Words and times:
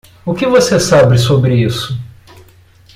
O 0.25 0.33
que 0.33 0.47
você 0.47 0.79
sabe 0.79 1.15
sobre 1.15 1.55
isso? 1.61 1.95